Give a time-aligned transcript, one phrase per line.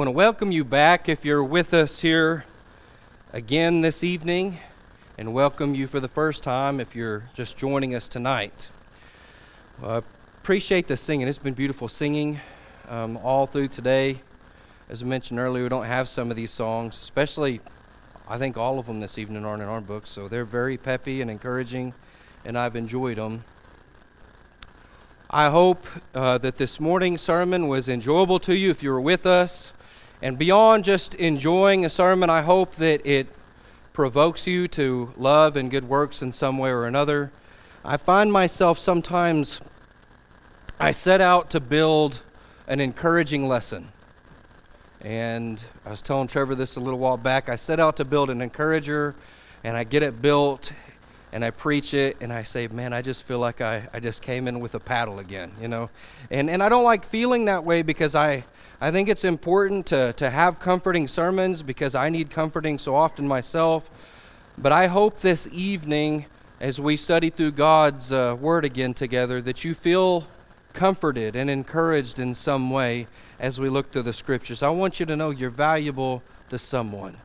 [0.00, 2.46] want to welcome you back if you're with us here
[3.34, 4.58] again this evening,
[5.18, 8.70] and welcome you for the first time if you're just joining us tonight.
[9.78, 10.02] Well, I
[10.38, 11.28] appreciate the singing.
[11.28, 12.40] It's been beautiful singing
[12.88, 14.22] um, all through today.
[14.88, 17.60] As I mentioned earlier, we don't have some of these songs, especially,
[18.26, 21.20] I think all of them this evening aren't in our book, so they're very peppy
[21.20, 21.92] and encouraging,
[22.46, 23.44] and I've enjoyed them.
[25.28, 29.26] I hope uh, that this morning's sermon was enjoyable to you if you were with
[29.26, 29.74] us.
[30.22, 33.26] And beyond just enjoying a sermon, I hope that it
[33.92, 37.32] provokes you to love and good works in some way or another.
[37.84, 39.60] I find myself sometimes,
[40.78, 42.20] I set out to build
[42.68, 43.92] an encouraging lesson.
[45.00, 47.48] And I was telling Trevor this a little while back.
[47.48, 49.14] I set out to build an encourager,
[49.64, 50.72] and I get it built,
[51.32, 54.22] and I preach it and I say, man, I just feel like I, I just
[54.22, 55.90] came in with a paddle again, you know?
[56.30, 58.44] And, and I don't like feeling that way because I,
[58.82, 63.28] I think it's important to, to have comforting sermons because I need comforting so often
[63.28, 63.90] myself.
[64.56, 66.24] But I hope this evening,
[66.60, 70.26] as we study through God's uh, Word again together, that you feel
[70.72, 73.06] comforted and encouraged in some way
[73.38, 74.62] as we look through the Scriptures.
[74.62, 77.18] I want you to know you're valuable to someone.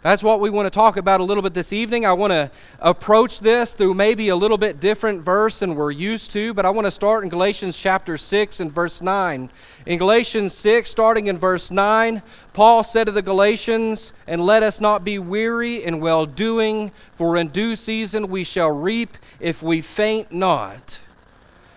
[0.00, 2.06] That's what we want to talk about a little bit this evening.
[2.06, 6.30] I want to approach this through maybe a little bit different verse than we're used
[6.32, 9.50] to, but I want to start in Galatians chapter 6 and verse 9.
[9.86, 14.80] In Galatians 6, starting in verse 9, Paul said to the Galatians, And let us
[14.80, 19.80] not be weary in well doing, for in due season we shall reap if we
[19.80, 21.00] faint not.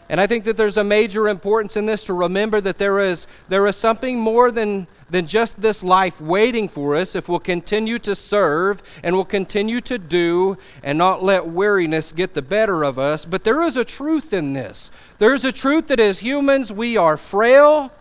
[0.10, 3.26] And I think that there's a major importance in this to remember that there is,
[3.50, 8.00] there is something more than than just this life waiting for us if we'll continue
[8.00, 12.98] to serve and we'll continue to do and not let weariness get the better of
[12.98, 13.26] us.
[13.26, 14.90] But there is a truth in this.
[15.20, 17.92] There's a truth that as humans we are frail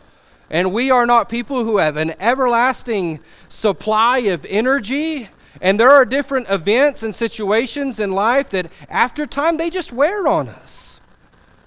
[0.49, 5.29] and we are not people who have an everlasting supply of energy.
[5.61, 10.27] And there are different events and situations in life that after time they just wear
[10.27, 10.90] on us.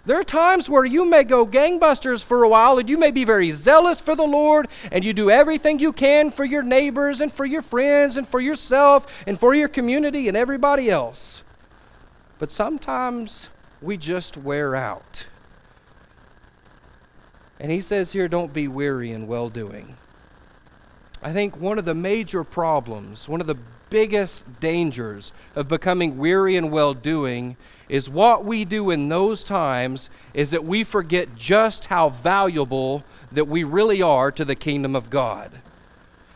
[0.05, 3.23] There are times where you may go gangbusters for a while and you may be
[3.23, 7.31] very zealous for the Lord and you do everything you can for your neighbors and
[7.31, 11.41] for your friends and for yourself and for your community and everybody else.
[12.37, 13.47] But sometimes
[13.81, 15.25] we just wear out.
[17.57, 19.95] And he says here, don't be weary in well doing.
[21.23, 23.57] I think one of the major problems, one of the
[23.89, 27.55] biggest dangers of becoming weary and well doing
[27.87, 33.47] is what we do in those times is that we forget just how valuable that
[33.47, 35.51] we really are to the kingdom of God.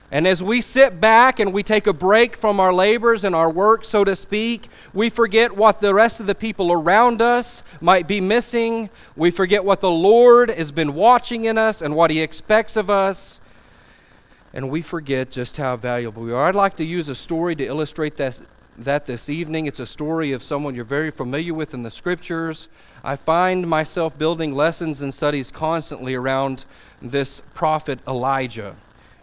[0.09, 3.49] And as we sit back and we take a break from our labors and our
[3.49, 8.07] work, so to speak, we forget what the rest of the people around us might
[8.07, 8.89] be missing.
[9.17, 12.89] We forget what the Lord has been watching in us and what He expects of
[12.89, 13.41] us.
[14.53, 16.45] And we forget just how valuable we are.
[16.45, 18.39] I'd like to use a story to illustrate that,
[18.77, 19.65] that this evening.
[19.65, 22.67] It's a story of someone you're very familiar with in the scriptures.
[23.03, 26.65] I find myself building lessons and studies constantly around
[27.01, 28.75] this prophet Elijah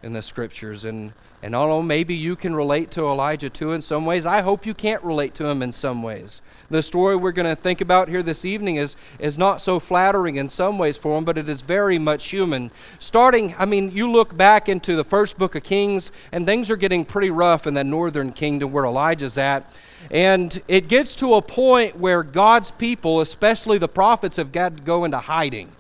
[0.03, 0.85] in the scriptures.
[0.85, 4.27] And, and although maybe you can relate to Elijah too in some ways.
[4.27, 6.43] I hope you can't relate to him in some ways.
[6.71, 10.37] The story we're going to think about here this evening is, is not so flattering
[10.37, 12.71] in some ways for him, but it is very much human.
[12.99, 16.77] Starting, I mean, you look back into the first book of Kings, and things are
[16.77, 19.71] getting pretty rough in that northern kingdom where Elijah's at.
[20.11, 24.83] And it gets to a point where God's people, especially the prophets, have got to
[24.83, 25.71] go into hiding.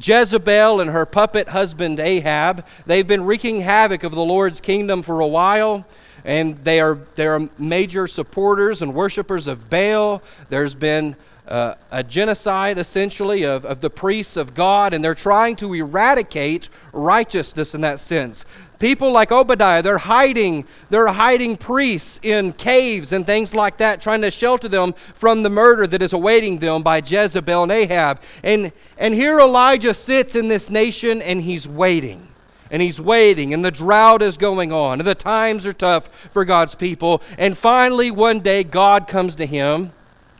[0.00, 5.20] Jezebel and her puppet husband Ahab, they've been wreaking havoc of the Lord's kingdom for
[5.20, 5.84] a while
[6.24, 10.22] and they are, they are major supporters and worshipers of Baal.
[10.48, 11.16] There's been
[11.48, 16.68] uh, a genocide, essentially, of, of the priests of God, and they're trying to eradicate
[16.92, 18.44] righteousness in that sense.
[18.78, 24.20] People like Obadiah, they're hiding, they're hiding priests in caves and things like that, trying
[24.20, 28.20] to shelter them from the murder that is awaiting them by Jezebel and Ahab.
[28.44, 32.27] And, and here Elijah sits in this nation and he's waiting
[32.70, 36.44] and he's waiting, and the drought is going on, and the times are tough for
[36.44, 37.22] God's people.
[37.36, 39.92] And finally, one day, God comes to him,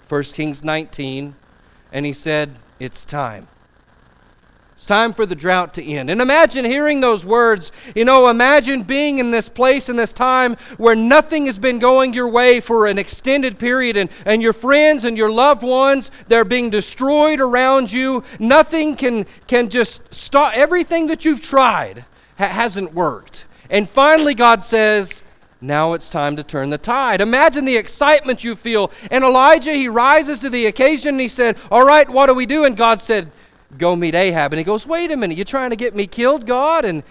[0.09, 1.35] 1 Kings 19,
[1.93, 3.49] and he said, It's time.
[4.79, 6.09] It's time for the drought to end.
[6.09, 7.73] And imagine hearing those words.
[7.97, 12.15] You know, imagine being in this place in this time where nothing has been going
[12.15, 16.45] your way for an extended period, and, and your friends and your loved ones, they're
[16.45, 18.23] being destroyed around you.
[18.39, 22.05] Nothing can, can just stop everything that you've tried
[22.38, 23.44] ha- hasn't worked.
[23.69, 25.23] And finally, God says,
[25.61, 27.20] now it's time to turn the tide.
[27.20, 28.93] Imagine the excitement you feel.
[29.11, 32.46] And Elijah, he rises to the occasion and he said, All right, what do we
[32.46, 32.64] do?
[32.64, 33.31] And God said,
[33.76, 34.52] Go meet Ahab.
[34.52, 36.85] And he goes, Wait a minute, you're trying to get me killed, God?
[36.85, 37.02] And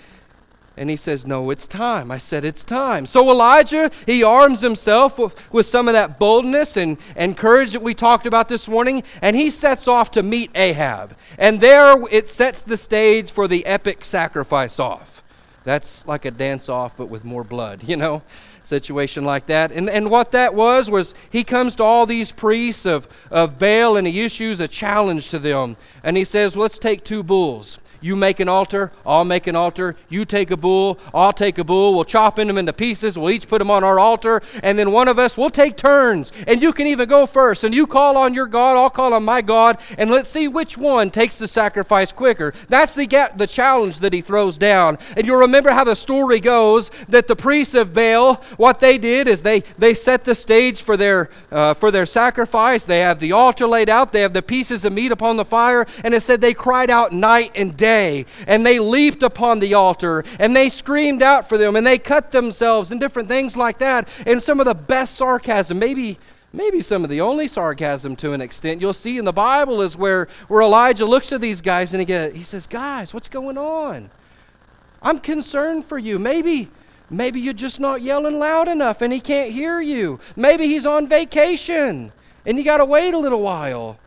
[0.77, 2.11] And he says, No, it's time.
[2.11, 3.07] I said, It's time.
[3.07, 7.95] So Elijah, he arms himself with, some of that boldness and, and courage that we
[7.95, 11.17] talked about this morning, and he sets off to meet Ahab.
[11.39, 15.23] And there it sets the stage for the epic sacrifice off.
[15.63, 18.21] That's like a dance off, but with more blood, you know?
[18.63, 19.71] Situation like that.
[19.71, 23.95] And, and what that was, was he comes to all these priests of, of Baal
[23.95, 25.77] and he issues a challenge to them.
[26.03, 27.79] And he says, Let's take two bulls.
[27.99, 29.95] You make an altar, I'll make an altar.
[30.09, 31.95] You take a bull, I'll take a bull.
[31.95, 33.17] We'll chop them into pieces.
[33.17, 34.41] We'll each put them on our altar.
[34.61, 36.31] And then one of us, will take turns.
[36.45, 37.63] And you can even go first.
[37.63, 39.79] And you call on your God, I'll call on my God.
[39.97, 42.53] And let's see which one takes the sacrifice quicker.
[42.69, 44.97] That's the, the challenge that he throws down.
[45.15, 49.27] And you'll remember how the story goes that the priests of Baal, what they did
[49.27, 52.85] is they, they set the stage for their, uh, for their sacrifice.
[52.85, 55.87] They have the altar laid out, they have the pieces of meat upon the fire.
[56.03, 58.25] And it said they cried out night and day day.
[58.45, 62.31] And they leaped upon the altar and they screamed out for them and they cut
[62.31, 64.09] themselves and different things like that.
[64.25, 66.19] And some of the best sarcasm, maybe
[66.53, 69.95] maybe some of the only sarcasm to an extent you'll see in the Bible is
[69.95, 73.57] where, where Elijah looks at these guys and he, get, he says, Guys, what's going
[73.57, 74.09] on?
[75.01, 76.17] I'm concerned for you.
[76.19, 76.69] Maybe,
[77.09, 80.19] maybe you're just not yelling loud enough and he can't hear you.
[80.35, 82.11] Maybe he's on vacation
[82.45, 83.97] and you got to wait a little while.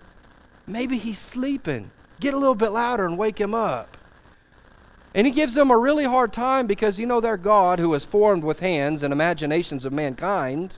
[0.67, 1.91] Maybe he's sleeping.
[2.21, 3.97] Get a little bit louder and wake him up.
[5.15, 8.05] And he gives them a really hard time because you know their God, who is
[8.05, 10.77] formed with hands and imaginations of mankind,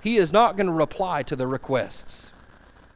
[0.00, 2.30] he is not going to reply to the requests.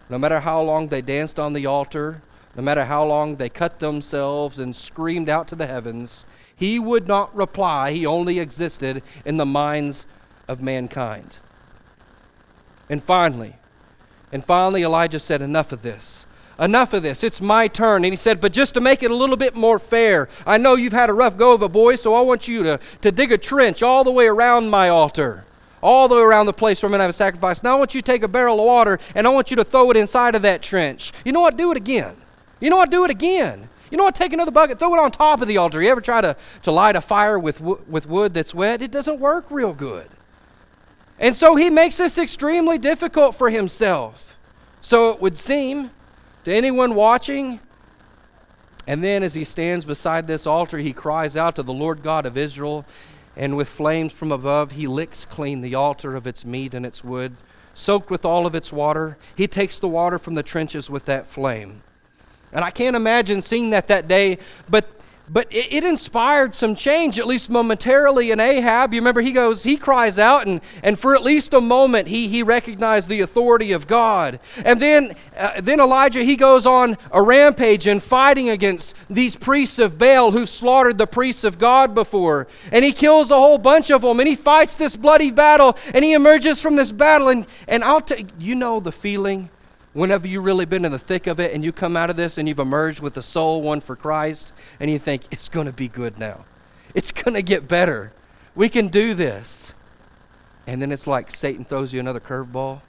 [0.09, 2.23] No matter how long they danced on the altar,
[2.55, 7.09] no matter how long they cut themselves and screamed out to the heavens, he would
[7.09, 7.93] not reply.
[7.93, 10.07] He only existed in the minds
[10.47, 11.39] of mankind.
[12.89, 13.57] And finally,
[14.33, 16.27] and finally, Elijah said, Enough of this.
[16.59, 17.23] Enough of this.
[17.23, 18.05] It's my turn.
[18.05, 20.75] And he said, But just to make it a little bit more fair, I know
[20.75, 23.33] you've had a rough go of it, boys, so I want you to, to dig
[23.33, 25.45] a trench all the way around my altar,
[25.83, 27.63] all the way around the place where I'm going to have a sacrifice.
[27.63, 29.65] Now I want you to take a barrel of water and I want you to
[29.65, 31.13] throw it inside of that trench.
[31.25, 31.59] You know what?
[31.59, 32.17] Do it again.
[32.61, 32.91] You know what?
[32.91, 33.69] Do it again.
[33.91, 34.15] You know what?
[34.15, 35.81] Take another bucket, throw it on top of the altar.
[35.83, 38.81] You ever try to, to light a fire with, with wood that's wet?
[38.81, 40.09] It doesn't work real good.
[41.19, 44.37] And so he makes this extremely difficult for himself.
[44.81, 45.91] So it would seem
[46.47, 47.59] to anyone watching?
[48.87, 52.25] And then, as he stands beside this altar, he cries out to the Lord God
[52.25, 52.87] of Israel,
[53.37, 57.03] and with flames from above, he licks clean the altar of its meat and its
[57.03, 57.35] wood,
[57.75, 59.19] soaked with all of its water.
[59.35, 61.83] He takes the water from the trenches with that flame.
[62.53, 64.39] And I can't imagine seeing that that day,
[64.69, 64.87] but
[65.29, 68.95] but it, it, inspired some change, at least momentarily, in Ahab.
[68.95, 72.29] You remember, he goes, he cries out, and, and for at least a moment, he,
[72.29, 74.39] he recognized the authority of God.
[74.65, 79.79] And then, uh, then Elijah, he goes on a rampage and fighting against these priests
[79.79, 82.47] of Baal who slaughtered the priests of God before.
[82.71, 86.05] And he kills a whole bunch of them, and he fights this bloody battle, and
[86.05, 87.29] he emerges from this battle.
[87.29, 89.51] And, and I'll tell you know the feeling
[89.97, 92.37] whenever you've really been in the thick of it and you come out of this
[92.37, 95.73] and you've emerged with a soul one for Christ and you think, it's going to
[95.73, 96.45] be good now.
[96.95, 98.13] It's going to get better.
[98.55, 99.73] We can do this.
[100.67, 102.83] And then it's like Satan throws you another curveball.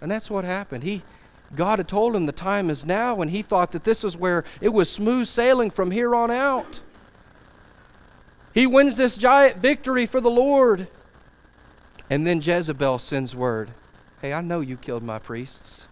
[0.00, 0.84] And that's what happened.
[0.84, 1.02] He,
[1.56, 4.44] God had told him the time is now, and he thought that this is where
[4.60, 6.78] it was smooth sailing from here on out.
[8.54, 10.86] He wins this giant victory for the Lord.
[12.08, 13.70] And then Jezebel sends word
[14.20, 15.86] Hey, I know you killed my priests,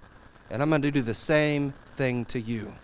[0.50, 2.75] and I'm going to do the same thing to you.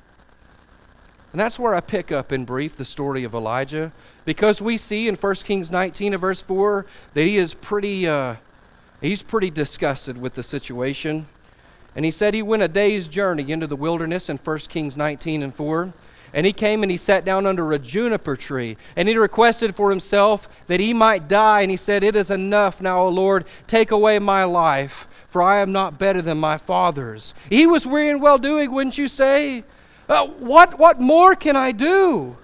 [1.33, 3.93] And that's where I pick up in brief the story of Elijah,
[4.25, 8.37] because we see in 1 Kings 19 and verse 4 that he is pretty, uh,
[9.03, 11.27] he's pretty disgusted with the situation.
[11.95, 15.43] And he said he went a day's journey into the wilderness in 1 Kings 19
[15.43, 15.93] and 4.
[16.33, 18.79] And he came and he sat down under a juniper tree.
[18.97, 21.61] And he requested for himself that he might die.
[21.61, 25.63] And he said, It is enough now, O Lord, take away my life for I
[25.63, 27.35] am not better than my fathers.
[27.51, 29.65] He was weary and well doing, wouldn't you say?
[30.09, 32.37] Uh, what, what more can I do?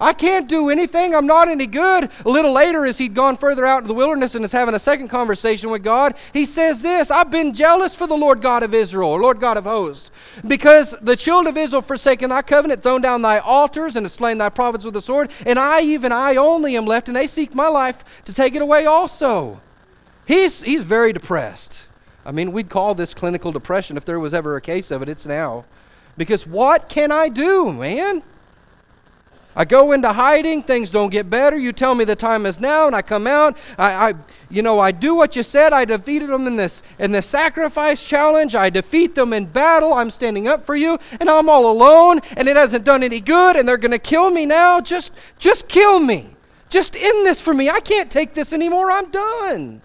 [0.00, 1.16] I can't do anything.
[1.16, 2.10] I'm not any good.
[2.24, 4.78] A little later, as he'd gone further out into the wilderness and is having a
[4.78, 8.72] second conversation with God, he says this I've been jealous for the Lord God of
[8.72, 10.12] Israel, or Lord God of hosts,
[10.46, 14.38] because the children of Israel forsaken thy covenant, thrown down thy altars, and have slain
[14.38, 17.52] thy prophets with the sword, and I, even I only, am left, and they seek
[17.52, 19.60] my life to take it away also.
[20.24, 21.86] He's, he's very depressed.
[22.24, 25.08] I mean, we'd call this clinical depression if there was ever a case of it.
[25.08, 25.64] It's now.
[26.16, 28.22] Because what can I do, man?
[29.54, 31.58] I go into hiding, things don't get better.
[31.58, 33.58] You tell me the time is now, and I come out.
[33.76, 34.14] I, I,
[34.48, 35.74] you know, I do what you said.
[35.74, 38.54] I defeated them in this in the sacrifice challenge.
[38.54, 39.92] I defeat them in battle.
[39.92, 43.56] I'm standing up for you, and I'm all alone, and it hasn't done any good,
[43.56, 44.80] and they're to kill me now.
[44.80, 46.30] Just, just kill me.
[46.70, 47.68] Just end this for me.
[47.68, 48.90] I can't take this anymore.
[48.90, 49.82] I'm done.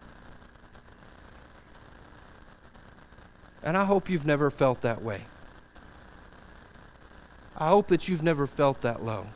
[3.68, 5.24] And I hope you've never felt that way.
[7.58, 9.28] I hope that you've never felt that low.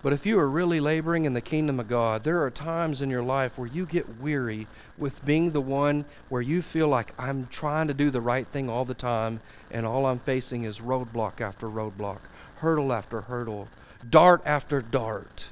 [0.00, 3.10] But if you are really laboring in the kingdom of God, there are times in
[3.10, 7.44] your life where you get weary with being the one where you feel like I'm
[7.48, 11.42] trying to do the right thing all the time, and all I'm facing is roadblock
[11.42, 12.20] after roadblock,
[12.56, 13.68] hurdle after hurdle,
[14.08, 15.50] dart after dart.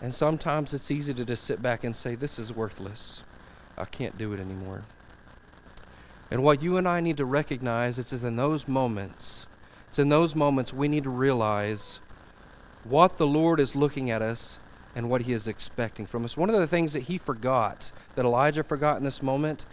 [0.00, 3.22] And sometimes it's easy to just sit back and say, This is worthless.
[3.76, 4.82] I can't do it anymore.
[6.30, 9.46] And what you and I need to recognize is in those moments,
[9.88, 12.00] it's in those moments we need to realize
[12.84, 14.58] what the Lord is looking at us
[14.96, 16.36] and what he is expecting from us.
[16.36, 19.64] One of the things that he forgot, that Elijah forgot in this moment,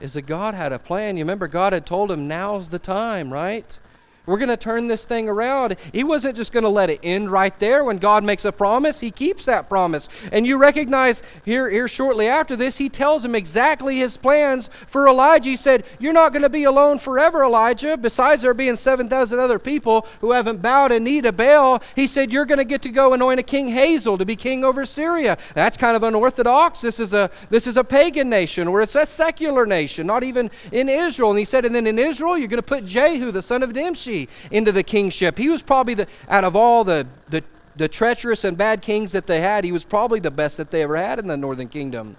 [0.00, 1.16] is that God had a plan.
[1.16, 3.78] You remember, God had told him, now's the time, right?
[4.26, 5.76] We're going to turn this thing around.
[5.92, 7.84] He wasn't just going to let it end right there.
[7.84, 10.08] When God makes a promise, He keeps that promise.
[10.32, 15.06] And you recognize here, here shortly after this, He tells him exactly His plans for
[15.06, 15.50] Elijah.
[15.50, 17.96] He said, You're not going to be alone forever, Elijah.
[17.96, 22.32] Besides there being 7,000 other people who haven't bowed a knee to Baal, He said,
[22.32, 25.38] You're going to get to go anoint a king Hazael to be king over Syria.
[25.54, 26.80] That's kind of unorthodox.
[26.80, 30.50] This is a, this is a pagan nation, or it's a secular nation, not even
[30.72, 31.30] in Israel.
[31.30, 33.72] And He said, And then in Israel, you're going to put Jehu, the son of
[33.72, 34.15] Nimshi
[34.50, 35.38] into the kingship.
[35.38, 37.42] He was probably the, out of all the, the,
[37.76, 40.82] the treacherous and bad kings that they had, he was probably the best that they
[40.82, 42.16] ever had in the northern kingdom.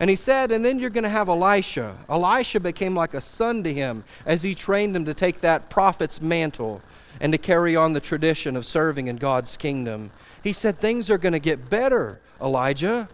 [0.00, 1.96] And he said, and then you're going to have Elisha.
[2.08, 6.20] Elisha became like a son to him as he trained him to take that prophet's
[6.20, 6.82] mantle
[7.20, 10.10] and to carry on the tradition of serving in God's kingdom.
[10.42, 13.08] He said, Things are going to get better, Elijah.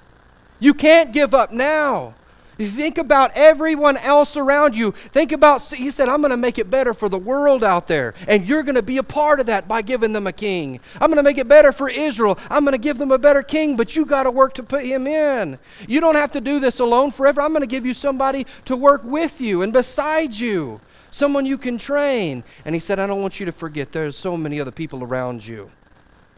[0.60, 2.14] You can't give up now.
[2.58, 4.90] Think about everyone else around you.
[4.90, 8.14] Think about, he said, I'm going to make it better for the world out there.
[8.26, 10.80] And you're going to be a part of that by giving them a king.
[11.00, 12.36] I'm going to make it better for Israel.
[12.50, 14.84] I'm going to give them a better king, but you got to work to put
[14.84, 15.58] him in.
[15.86, 17.40] You don't have to do this alone forever.
[17.40, 20.80] I'm going to give you somebody to work with you and beside you,
[21.12, 22.42] someone you can train.
[22.64, 25.46] And he said, I don't want you to forget there's so many other people around
[25.46, 25.70] you.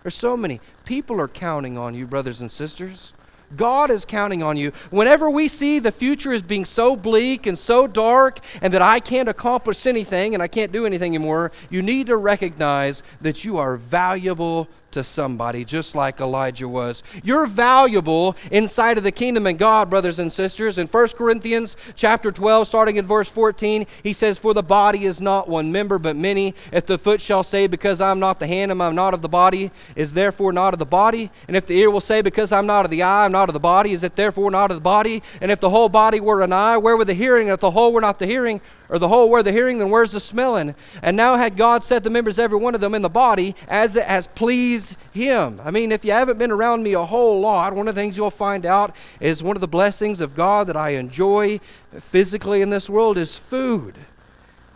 [0.03, 0.61] There's so many.
[0.85, 3.13] People are counting on you, brothers and sisters.
[3.57, 4.73] God is counting on you.
[4.91, 9.01] Whenever we see the future as being so bleak and so dark and that I
[9.01, 13.59] can't accomplish anything and I can't do anything anymore, you need to recognize that you
[13.59, 17.03] are valuable to somebody, just like Elijah was.
[17.23, 20.79] You're valuable inside of the kingdom of God, brothers and sisters.
[20.79, 25.21] In 1 Corinthians chapter 12, starting in verse 14, he says, For the body is
[25.21, 26.55] not one member, but many.
[26.73, 29.29] If the foot shall say, Because I'm not the hand, and I'm not of the
[29.29, 31.31] body, is therefore not of the body.
[31.49, 33.55] And if the ear will say, Because I'm not of the eye, I'm not of
[33.55, 35.23] the body, is it therefore not of the body?
[35.41, 37.49] And if the whole body were an eye, where were the hearing?
[37.49, 39.89] And if the whole were not the hearing, or the whole where the hearing, then
[39.91, 40.75] where's the smelling?
[41.01, 43.95] And now had God set the members, every one of them, in the body as
[43.95, 44.80] it has pleased
[45.13, 45.61] Him.
[45.65, 48.17] I mean, if you haven't been around me a whole lot, one of the things
[48.17, 51.61] you'll find out is one of the blessings of God that I enjoy
[51.99, 53.95] physically in this world is food.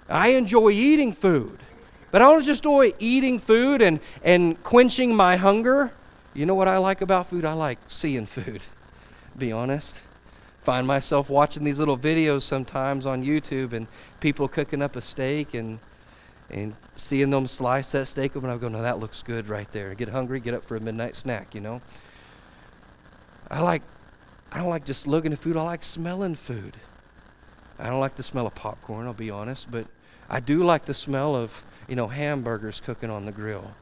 [0.08, 1.58] I enjoy eating food.
[2.11, 5.92] But I don't just enjoy eating food and, and quenching my hunger.
[6.32, 7.44] You know what I like about food?
[7.44, 8.64] I like seeing food,
[9.38, 10.00] be honest
[10.64, 13.87] find myself watching these little videos sometimes on YouTube and
[14.20, 15.78] people cooking up a steak and
[16.54, 18.49] and seeing them slice that steak open.
[18.49, 19.92] I go, no, that looks good right there.
[19.94, 21.82] Get hungry, get up for a midnight snack, you know.
[23.50, 23.82] I like,
[24.52, 25.56] I don't like just looking at food.
[25.56, 26.76] I like smelling food.
[27.78, 29.87] I don't like the smell of popcorn, I'll be honest, but
[30.30, 33.73] I do like the smell of, you know, hamburgers cooking on the grill.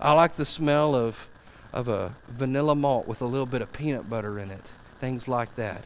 [0.00, 1.28] I like the smell of,
[1.72, 4.64] of a vanilla malt with a little bit of peanut butter in it.
[5.00, 5.84] Things like that.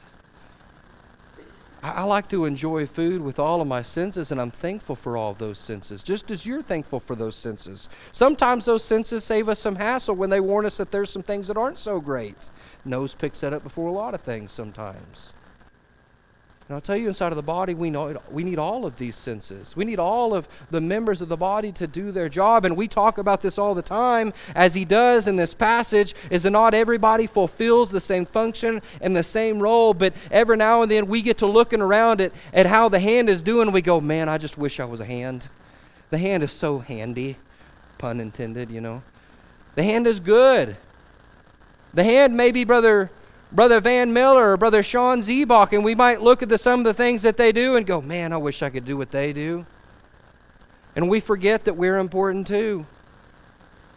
[1.83, 5.33] I, like to enjoy food with all of my senses, and I'm thankful for all
[5.33, 7.89] of those senses, just as you're thankful for those senses.
[8.12, 11.49] Sometimes those senses save us some hassle when they warn us that there's some things
[11.49, 12.51] that aren't so great.
[12.85, 15.33] Nose picks that up before a lot of things sometimes.
[16.69, 18.97] And I'll tell you, inside of the body, we, know it, we need all of
[18.97, 19.75] these senses.
[19.76, 22.64] We need all of the members of the body to do their job.
[22.64, 26.45] And we talk about this all the time, as he does in this passage, is
[26.45, 29.92] that not everybody fulfills the same function and the same role.
[29.92, 33.28] But every now and then we get to looking around at, at how the hand
[33.28, 33.73] is doing.
[33.73, 35.49] We go, man, I just wish I was a hand.
[36.11, 37.37] The hand is so handy,
[37.99, 39.02] pun intended, you know.
[39.75, 40.76] The hand is good.
[41.95, 43.11] The hand, maybe, Brother
[43.53, 46.85] Brother Van Miller or Brother Sean Zebach, and we might look at the, some of
[46.85, 49.33] the things that they do and go, man, I wish I could do what they
[49.33, 49.67] do.
[50.97, 52.87] And we forget that we're important too.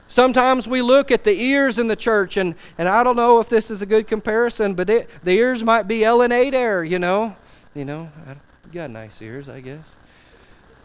[0.07, 3.49] Sometimes we look at the ears in the church, and, and I don't know if
[3.49, 7.35] this is a good comparison, but it, the ears might be Ellen Adair, you know.
[7.73, 8.35] You know, I,
[8.71, 9.95] got nice ears, I guess.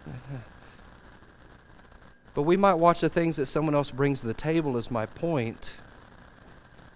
[2.33, 5.05] But we might watch the things that someone else brings to the table, is my
[5.05, 5.75] point,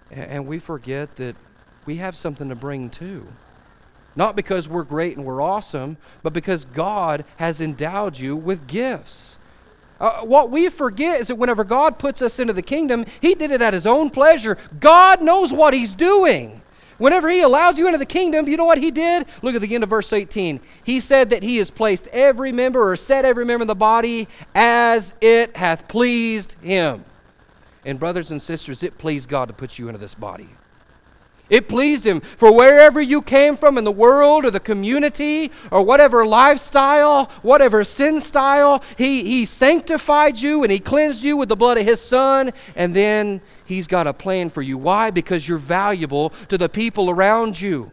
[0.08, 1.34] and we forget that
[1.86, 3.26] we have something to bring too.
[4.16, 9.36] Not because we're great and we're awesome, but because God has endowed you with gifts.
[10.00, 13.50] Uh, what we forget is that whenever God puts us into the kingdom, He did
[13.50, 14.58] it at His own pleasure.
[14.78, 16.60] God knows what He's doing.
[16.98, 19.26] Whenever He allows you into the kingdom, you know what He did?
[19.42, 20.60] Look at the end of verse 18.
[20.84, 24.28] He said that He has placed every member or set every member in the body
[24.54, 27.04] as it hath pleased Him.
[27.84, 30.48] And, brothers and sisters, it pleased God to put you into this body.
[31.50, 32.20] It pleased him.
[32.20, 37.84] For wherever you came from in the world or the community or whatever lifestyle, whatever
[37.84, 42.00] sin style, he, he sanctified you and he cleansed you with the blood of his
[42.00, 42.52] son.
[42.74, 44.78] And then he's got a plan for you.
[44.78, 45.10] Why?
[45.10, 47.90] Because you're valuable to the people around you.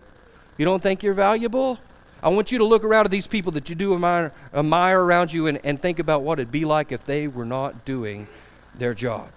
[0.58, 1.78] You don't think you're valuable?
[2.24, 5.34] I want you to look around at these people that you do admire, admire around
[5.34, 8.28] you and, and think about what it'd be like if they were not doing
[8.76, 9.28] their job.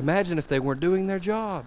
[0.00, 1.66] Imagine if they weren't doing their job.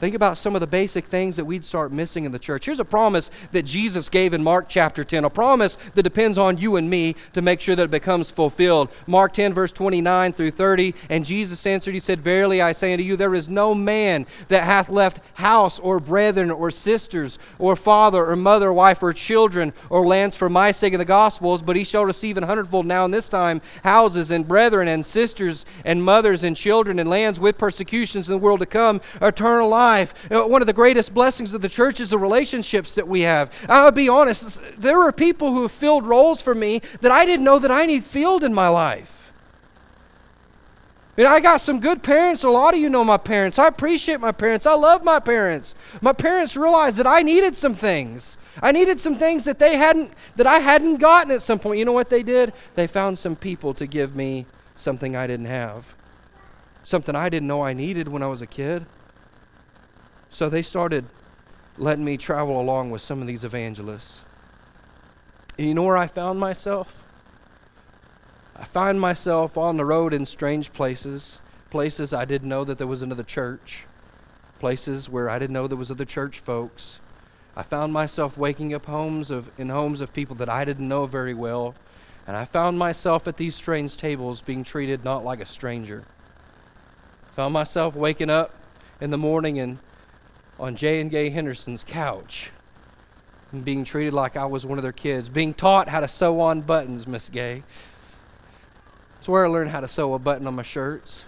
[0.00, 2.66] Think about some of the basic things that we'd start missing in the church.
[2.66, 6.56] Here's a promise that Jesus gave in Mark chapter 10, a promise that depends on
[6.56, 8.90] you and me to make sure that it becomes fulfilled.
[9.08, 10.94] Mark 10, verse 29 through 30.
[11.10, 14.62] And Jesus answered, He said, Verily I say unto you, there is no man that
[14.62, 20.06] hath left house or brethren or sisters or father or mother, wife or children or
[20.06, 23.10] lands for my sake in the gospels, but he shall receive an hundredfold now in
[23.10, 28.28] this time houses and brethren and sisters and mothers and children and lands with persecutions
[28.28, 30.30] in the world to come, eternal life life.
[30.30, 33.50] Uh, one of the greatest blessings of the church is the relationships that we have.
[33.68, 37.44] I'll be honest, there are people who have filled roles for me that I didn't
[37.44, 39.18] know that I need filled in my life.
[41.26, 42.44] I got some good parents.
[42.44, 43.58] A lot of you know my parents.
[43.58, 44.66] I appreciate my parents.
[44.66, 45.74] I love my parents.
[46.00, 48.38] My parents realized that I needed some things.
[48.62, 51.78] I needed some things that they hadn't that I hadn't gotten at some point.
[51.80, 52.52] You know what they did?
[52.76, 55.94] They found some people to give me something I didn't have.
[56.84, 58.86] Something I didn't know I needed when I was a kid.
[60.30, 61.04] So they started
[61.76, 64.22] letting me travel along with some of these evangelists.
[65.56, 67.04] And you know where I found myself?
[68.56, 71.38] I find myself on the road in strange places,
[71.70, 73.86] places I didn't know that there was another church,
[74.58, 76.98] places where I didn't know there was other church folks.
[77.56, 81.06] I found myself waking up homes of in homes of people that I didn't know
[81.06, 81.74] very well,
[82.26, 86.04] and I found myself at these strange tables being treated not like a stranger.
[87.36, 88.54] Found myself waking up
[89.00, 89.78] in the morning and
[90.58, 92.50] on J and Gay Henderson's couch
[93.52, 96.40] and being treated like I was one of their kids, being taught how to sew
[96.40, 97.62] on buttons, Miss Gay.
[99.14, 101.24] That's where I learned how to sew a button on my shirts.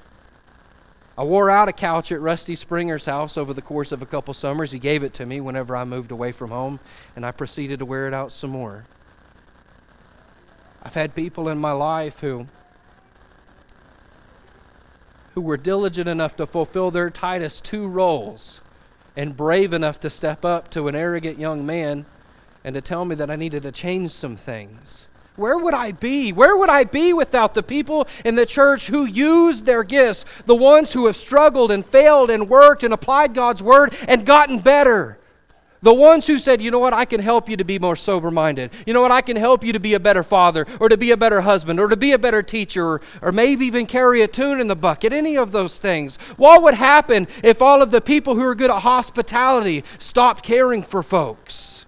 [1.17, 4.33] I wore out a couch at Rusty Springer's house over the course of a couple
[4.33, 4.73] summers.
[4.73, 6.81] He gave it to me whenever I moved away from home,
[7.17, 8.85] and I proceeded to wear it out some more.
[10.83, 12.47] I've had people in my life who
[15.35, 18.61] who were diligent enough to fulfill their Titus 2 roles
[19.21, 22.07] and brave enough to step up to an arrogant young man
[22.65, 25.09] and to tell me that I needed to change some things.
[25.37, 26.33] Where would I be?
[26.33, 30.55] Where would I be without the people in the church who used their gifts, the
[30.55, 35.19] ones who have struggled and failed and worked and applied God's word and gotten better?
[35.83, 38.31] The ones who said, you know what, I can help you to be more sober
[38.31, 38.71] minded.
[38.87, 41.11] You know what, I can help you to be a better father or to be
[41.11, 44.29] a better husband or to be a better teacher or, or maybe even carry a
[44.29, 46.17] tune in the bucket, any of those things.
[46.37, 50.83] What would happen if all of the people who are good at hospitality stopped caring
[50.83, 51.87] for folks?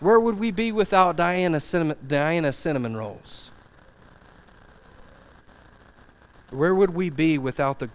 [0.00, 3.50] Where would we be without Diana cinnamon, Diana cinnamon rolls?
[6.48, 7.90] Where would we be without the,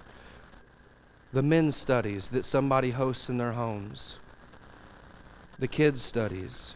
[1.34, 4.20] the men's studies that somebody hosts in their homes?
[5.60, 6.74] The kids' studies?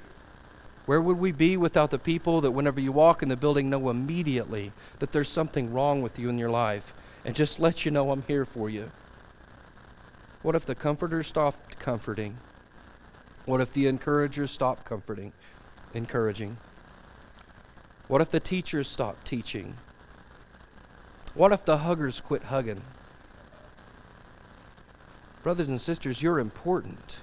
[0.85, 3.89] Where would we be without the people that, whenever you walk in the building, know
[3.89, 8.11] immediately that there's something wrong with you in your life and just let you know
[8.11, 8.89] I'm here for you?
[10.41, 12.37] What if the comforters stopped comforting?
[13.45, 15.33] What if the encouragers stopped comforting,
[15.93, 16.57] encouraging?
[18.07, 19.75] What if the teachers stopped teaching?
[21.35, 22.81] What if the huggers quit hugging?
[25.43, 27.19] Brothers and sisters, you're important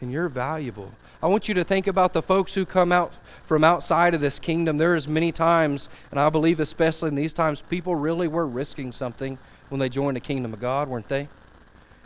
[0.00, 0.92] and you're valuable.
[1.22, 4.38] I want you to think about the folks who come out from outside of this
[4.38, 4.76] kingdom.
[4.76, 8.92] There is many times, and I believe especially in these times, people really were risking
[8.92, 11.28] something when they joined the kingdom of God, weren't they?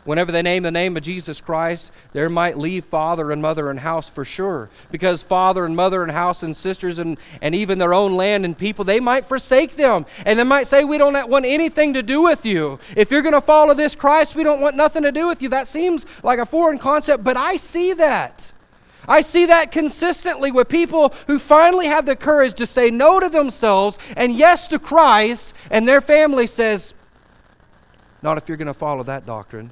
[0.03, 3.79] Whenever they name the name of Jesus Christ, they might leave father and mother and
[3.79, 4.69] house for sure.
[4.89, 8.57] Because father and mother and house and sisters and, and even their own land and
[8.57, 10.07] people, they might forsake them.
[10.25, 12.79] And they might say, We don't want anything to do with you.
[12.95, 15.49] If you're going to follow this Christ, we don't want nothing to do with you.
[15.49, 18.51] That seems like a foreign concept, but I see that.
[19.07, 23.29] I see that consistently with people who finally have the courage to say no to
[23.29, 26.95] themselves and yes to Christ, and their family says,
[28.23, 29.71] Not if you're going to follow that doctrine.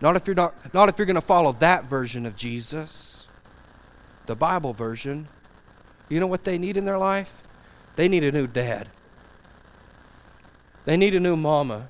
[0.00, 3.26] Not if you're not, not if you're going to follow that version of Jesus,
[4.26, 5.28] the Bible version.
[6.08, 7.42] You know what they need in their life?
[7.96, 8.88] They need a new dad.
[10.84, 11.88] They need a new mama.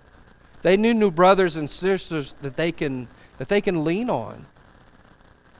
[0.62, 4.46] They need new brothers and sisters that they can that they can lean on.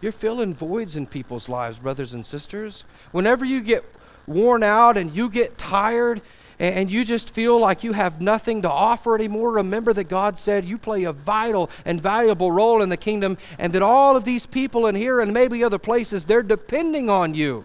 [0.01, 2.85] You're filling voids in people's lives, brothers and sisters.
[3.13, 3.85] Whenever you get
[4.27, 6.21] worn out and you get tired
[6.59, 10.65] and you just feel like you have nothing to offer anymore, remember that God said
[10.65, 14.47] you play a vital and valuable role in the kingdom, and that all of these
[14.47, 17.65] people in here and maybe other places, they're depending on you.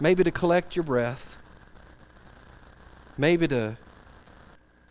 [0.00, 1.38] Maybe to collect your breath,
[3.16, 3.76] maybe to,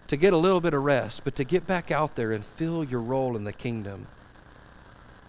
[0.07, 2.83] to get a little bit of rest, but to get back out there and fill
[2.83, 4.07] your role in the kingdom.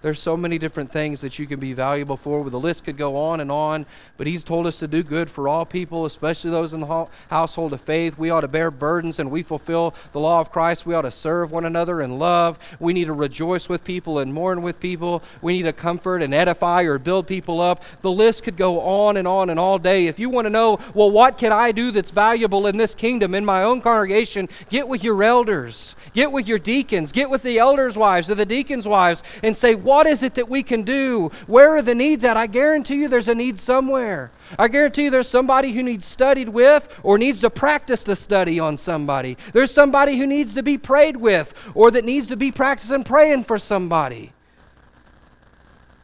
[0.02, 2.48] There's so many different things that you can be valuable for.
[2.48, 5.48] The list could go on and on, but He's told us to do good for
[5.48, 8.18] all people, especially those in the household of faith.
[8.18, 10.86] We ought to bear burdens and we fulfill the law of Christ.
[10.86, 12.58] We ought to serve one another in love.
[12.78, 15.22] We need to rejoice with people and mourn with people.
[15.42, 17.82] We need to comfort and edify or build people up.
[18.02, 20.06] The list could go on and on and all day.
[20.06, 23.34] If you want to know, well, what can I do that's valuable in this kingdom,
[23.34, 27.58] in my own congregation, get with your elders, get with your deacons, get with the
[27.58, 31.30] elders' wives or the deacons' wives, and say, what is it that we can do?
[31.46, 32.36] Where are the needs at?
[32.36, 34.30] I guarantee you there's a need somewhere.
[34.58, 38.60] I guarantee you there's somebody who needs studied with or needs to practice the study
[38.60, 39.38] on somebody.
[39.54, 43.44] There's somebody who needs to be prayed with or that needs to be practicing praying
[43.44, 44.34] for somebody.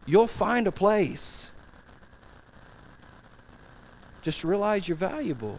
[0.06, 1.50] You'll find a place.
[4.22, 5.58] Just realize you're valuable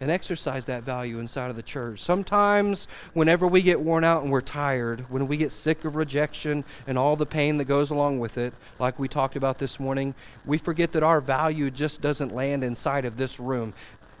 [0.00, 2.00] and exercise that value inside of the church.
[2.00, 6.64] Sometimes, whenever we get worn out and we're tired, when we get sick of rejection
[6.86, 10.14] and all the pain that goes along with it, like we talked about this morning,
[10.44, 13.72] we forget that our value just doesn't land inside of this room,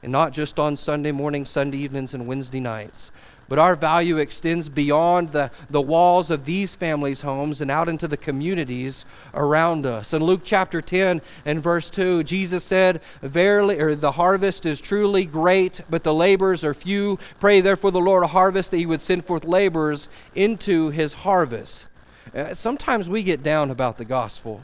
[0.02, 3.10] and not just on Sunday mornings, Sunday evenings, and Wednesday nights.
[3.48, 8.08] But our value extends beyond the, the walls of these families' homes and out into
[8.08, 9.04] the communities
[9.34, 10.14] around us.
[10.14, 15.24] In Luke chapter 10 and verse 2, Jesus said, Verily, or the harvest is truly
[15.24, 17.18] great, but the laborers are few.
[17.38, 21.86] Pray therefore the Lord of harvest that he would send forth laborers into his harvest.
[22.34, 24.62] Uh, sometimes we get down about the gospel.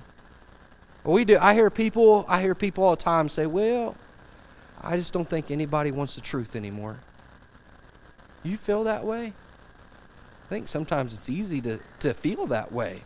[1.05, 1.39] We do.
[1.39, 3.97] I hear people, I hear people all the time say, Well,
[4.81, 6.99] I just don't think anybody wants the truth anymore.
[8.43, 9.33] You feel that way?
[10.47, 13.03] I think sometimes it's easy to, to feel that way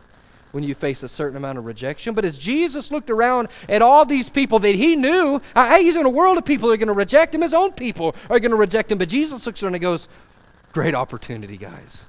[0.51, 2.15] when you face a certain amount of rejection.
[2.15, 5.97] But as Jesus looked around at all these people that he knew, uh, hey, he's
[5.97, 7.41] in a world of people that are going to reject him.
[7.41, 8.97] His own people are going to reject him.
[8.97, 10.07] But Jesus looks around and goes,
[10.71, 12.05] Great opportunity, guys.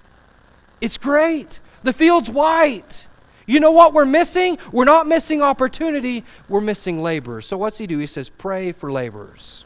[0.81, 1.61] It's great.
[1.83, 3.07] The field's white.
[3.47, 4.59] You know what we're missing?
[4.73, 7.47] We're not missing opportunity, we're missing laborers.
[7.47, 7.99] So what's he do?
[7.99, 9.65] He says, Pray for laborers.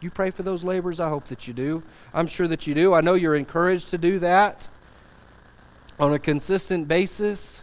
[0.00, 0.98] You pray for those laborers?
[0.98, 1.82] I hope that you do.
[2.14, 2.94] I'm sure that you do.
[2.94, 4.68] I know you're encouraged to do that
[5.98, 7.62] on a consistent basis.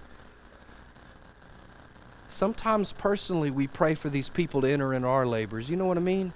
[2.30, 5.70] Sometimes personally, we pray for these people to enter into our labors.
[5.70, 6.34] You know what I mean?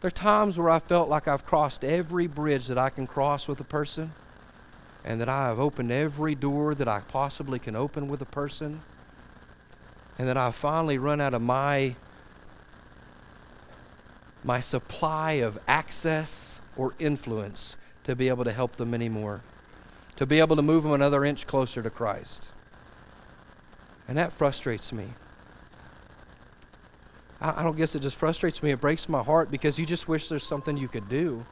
[0.00, 3.46] There are times where I felt like I've crossed every bridge that I can cross
[3.46, 4.12] with a person,
[5.04, 8.82] and that I have opened every door that I possibly can open with a person,
[10.18, 11.94] and that I've finally run out of my
[14.44, 19.40] my supply of access or influence to be able to help them anymore,
[20.16, 22.50] to be able to move them another inch closer to Christ.
[24.06, 25.06] And that frustrates me.
[27.40, 28.70] I, I don't guess it just frustrates me.
[28.70, 31.44] It breaks my heart because you just wish there's something you could do.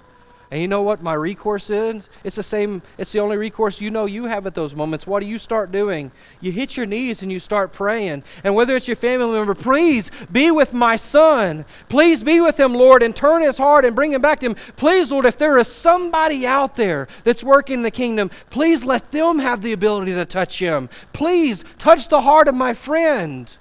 [0.52, 2.10] And you know what my recourse is?
[2.24, 5.06] It's the same, it's the only recourse you know you have at those moments.
[5.06, 6.12] What do you start doing?
[6.42, 8.22] You hit your knees and you start praying.
[8.44, 11.64] And whether it's your family member, please be with my son.
[11.88, 14.56] Please be with him, Lord, and turn his heart and bring him back to him.
[14.76, 19.38] Please, Lord, if there is somebody out there that's working the kingdom, please let them
[19.38, 20.90] have the ability to touch him.
[21.14, 23.56] Please touch the heart of my friend.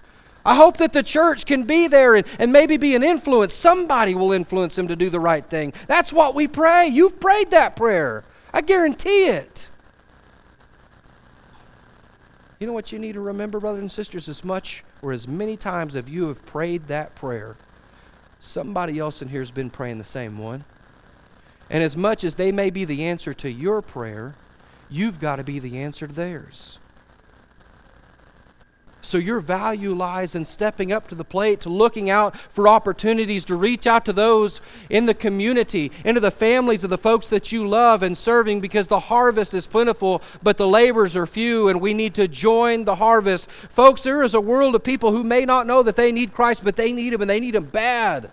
[0.45, 3.54] I hope that the church can be there and, and maybe be an influence.
[3.54, 5.73] Somebody will influence them to do the right thing.
[5.88, 6.88] That's what we pray.
[6.88, 8.23] You've prayed that prayer.
[8.54, 9.69] I guarantee it.
[12.60, 14.30] You know what you need to remember, brothers and sisters?
[14.30, 17.56] As much or as many times as you have prayed that prayer,
[18.39, 20.63] somebody else in here has been praying the same one.
[21.71, 24.36] And as much as they may be the answer to your prayer,
[24.89, 26.77] you've got to be the answer to theirs.
[29.12, 33.43] So, your value lies in stepping up to the plate, to looking out for opportunities
[33.43, 37.52] to reach out to those in the community, into the families of the folks that
[37.52, 41.82] you love, and serving because the harvest is plentiful, but the labors are few, and
[41.82, 43.52] we need to join the harvest.
[43.52, 46.63] Folks, there is a world of people who may not know that they need Christ,
[46.63, 48.32] but they need Him, and they need Him bad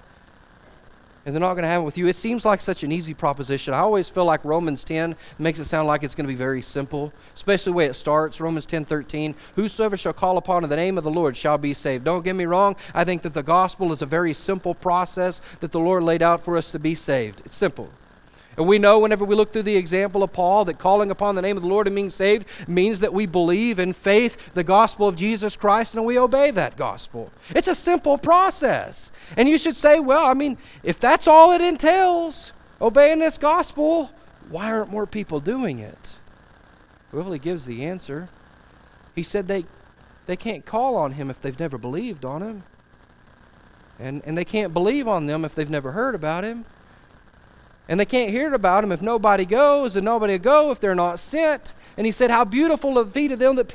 [1.28, 2.06] and they're not going to have it with you.
[2.06, 3.74] It seems like such an easy proposition.
[3.74, 6.62] I always feel like Romans 10 makes it sound like it's going to be very
[6.62, 8.40] simple, especially the way it starts.
[8.40, 9.34] Romans 10 13.
[9.54, 12.04] Whosoever shall call upon the name of the Lord shall be saved.
[12.04, 12.76] Don't get me wrong.
[12.94, 16.42] I think that the gospel is a very simple process that the Lord laid out
[16.42, 17.42] for us to be saved.
[17.44, 17.90] It's simple.
[18.58, 21.42] And we know whenever we look through the example of Paul that calling upon the
[21.42, 25.06] name of the Lord and being saved means that we believe in faith the gospel
[25.06, 27.30] of Jesus Christ and we obey that gospel.
[27.54, 29.12] It's a simple process.
[29.36, 34.10] And you should say, well, I mean, if that's all it entails, obeying this gospel,
[34.50, 36.18] why aren't more people doing it?
[37.12, 38.28] Well, he gives the answer.
[39.14, 39.66] He said they,
[40.26, 42.64] they can't call on him if they've never believed on him.
[44.00, 46.64] And, and they can't believe on them if they've never heard about him.
[47.88, 50.78] And they can't hear it about him if nobody goes, and nobody will go if
[50.78, 51.72] they're not sent.
[51.96, 53.68] And he said, How beautiful the feet of them that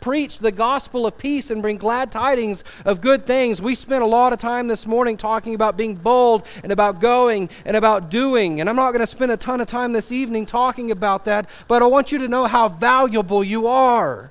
[0.00, 3.60] preach the gospel of peace and bring glad tidings of good things.
[3.60, 7.50] We spent a lot of time this morning talking about being bold and about going
[7.64, 8.60] and about doing.
[8.60, 11.50] And I'm not going to spend a ton of time this evening talking about that,
[11.66, 14.30] but I want you to know how valuable you are.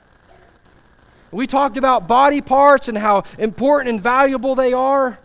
[1.31, 5.19] We talked about body parts and how important and valuable they are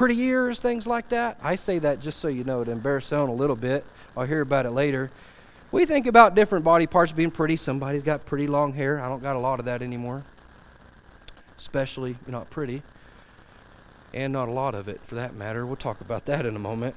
[0.00, 1.38] pretty ears, things like that.
[1.42, 3.84] I say that just so you know to embarrass on a little bit.
[4.16, 5.10] I'll hear about it later.
[5.72, 7.56] We think about different body parts being pretty.
[7.56, 8.98] Somebody's got pretty long hair.
[8.98, 10.24] I don't got a lot of that anymore.
[11.58, 12.82] Especially not pretty.
[14.14, 15.66] And not a lot of it, for that matter.
[15.66, 16.94] We'll talk about that in a moment.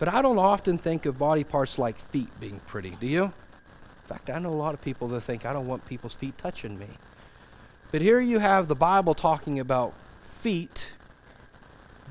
[0.00, 3.22] But I don't often think of body parts like feet being pretty, do you?
[3.22, 6.36] In fact, I know a lot of people that think I don't want people's feet
[6.38, 6.88] touching me.
[7.92, 9.94] But here you have the Bible talking about
[10.40, 10.90] feet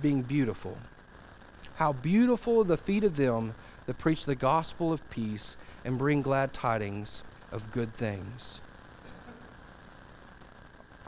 [0.04, 0.78] being beautiful.
[1.78, 3.56] How beautiful the feet of them
[3.88, 8.62] that preach the gospel of peace and bring glad tidings of good things.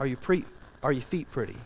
[0.00, 0.44] Are you pre-
[0.82, 1.56] are your feet pretty?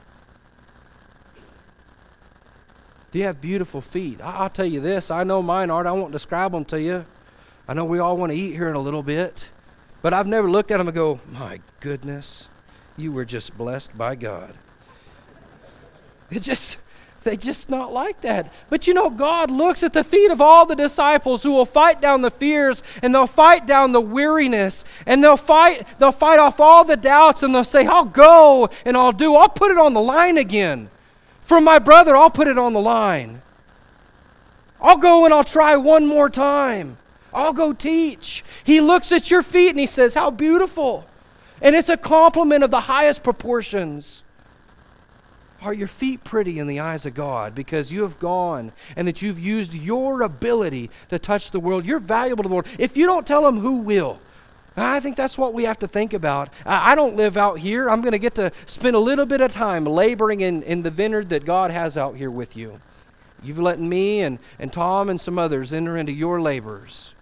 [3.11, 4.21] Do you have beautiful feet?
[4.21, 5.11] I- will tell you this.
[5.11, 5.89] I know mine aren't.
[5.89, 7.05] I won't describe them to you.
[7.67, 9.49] I know we all want to eat here in a little bit.
[10.03, 12.49] But I've never looked at them and go, my goodness,
[12.97, 14.55] you were just blessed by God.
[16.31, 16.79] It just,
[17.23, 18.51] they just not like that.
[18.71, 22.01] But you know, God looks at the feet of all the disciples who will fight
[22.01, 26.61] down the fears and they'll fight down the weariness and they'll fight, they'll fight off
[26.61, 29.35] all the doubts and they'll say, I'll go and I'll do.
[29.35, 30.89] I'll put it on the line again.
[31.43, 33.43] For my brother, I'll put it on the line.
[34.81, 36.97] I'll go and I'll try one more time.
[37.35, 38.45] I'll go teach.
[38.65, 41.07] He looks at your feet and he says, How beautiful.
[41.61, 44.23] And it's a compliment of the highest proportions.
[45.63, 49.21] Are your feet pretty in the eyes of God because you have gone and that
[49.21, 51.85] you've used your ability to touch the world?
[51.85, 52.67] You're valuable to the Lord.
[52.79, 54.19] If you don't tell Him, who will?
[54.77, 56.51] I think that's what we have to think about.
[56.65, 57.91] I, don't live out here.
[57.91, 60.91] I'm going to get to spend a little bit of time laboring in, in the
[60.91, 62.81] vineyard that God has out here with you.
[63.43, 67.15] You've let me and, and Tom and some others enter into your labors.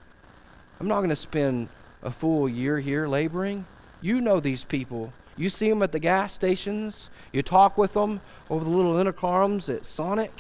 [0.79, 1.69] I'm not going to spend
[2.03, 3.65] a full year here laboring.
[4.01, 5.13] You know these people.
[5.39, 7.11] You see them at the gas stations.
[7.33, 8.21] You talk with them
[8.51, 10.33] over the little intercoms at Sonic.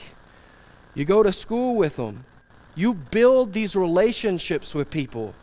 [0.94, 2.24] You go to school with them.
[2.74, 5.34] You build these relationships with people.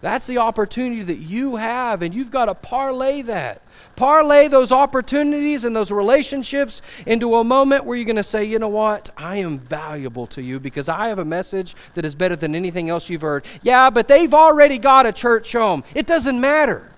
[0.00, 3.62] That's the opportunity that you have, and you've got to parlay that.
[3.96, 8.60] Parlay those opportunities and those relationships into a moment where you're going to say, you
[8.60, 9.10] know what?
[9.16, 12.90] I am valuable to you because I have a message that is better than anything
[12.90, 13.44] else you've heard.
[13.62, 15.82] Yeah, but they've already got a church home.
[15.96, 16.88] It doesn't matter.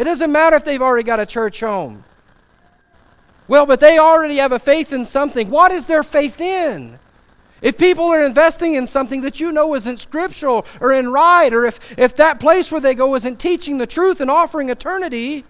[0.00, 2.04] It doesn't matter if they've already got a church home.
[3.46, 5.50] Well, but they already have a faith in something.
[5.50, 6.98] What is their faith in?
[7.60, 11.66] If people are investing in something that you know isn't scriptural or in right, or
[11.66, 15.44] if, if that place where they go isn't teaching the truth and offering eternity,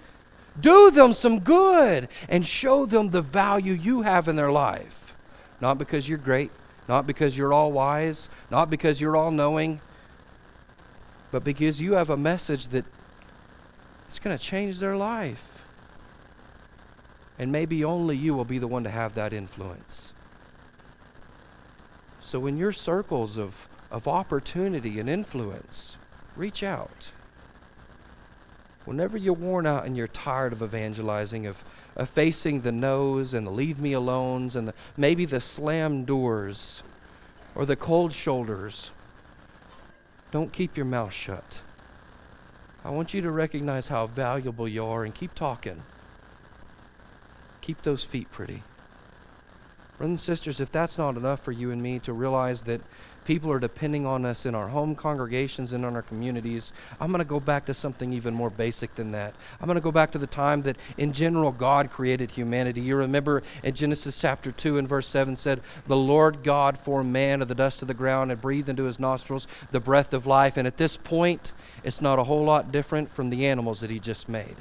[0.58, 5.14] do them some good and show them the value you have in their life.
[5.60, 6.50] Not because you're great,
[6.88, 9.80] not because you're all wise, not because you're all knowing,
[11.30, 12.84] but because you have a message that
[14.10, 15.64] it's going to change their life.
[17.38, 20.12] And maybe only you will be the one to have that influence.
[22.20, 25.96] So, in your circles of, of opportunity and influence,
[26.34, 27.12] reach out.
[28.84, 31.62] Whenever you're worn out and you're tired of evangelizing, of,
[31.94, 36.82] of facing the no's and the leave me alones and the, maybe the slam doors
[37.54, 38.90] or the cold shoulders,
[40.32, 41.60] don't keep your mouth shut.
[42.84, 45.82] I want you to recognize how valuable you are and keep talking.
[47.60, 48.62] Keep those feet pretty.
[49.98, 52.80] Brothers and sisters, if that's not enough for you and me to realize that
[53.30, 57.20] people are depending on us in our home congregations and in our communities, I'm going
[57.20, 59.36] to go back to something even more basic than that.
[59.60, 62.80] I'm going to go back to the time that, in general, God created humanity.
[62.80, 67.40] You remember in Genesis chapter 2 and verse 7 said, The Lord God formed man
[67.40, 70.56] of the dust of the ground and breathed into his nostrils the breath of life.
[70.56, 71.52] And at this point,
[71.84, 74.56] it's not a whole lot different from the animals that he just made.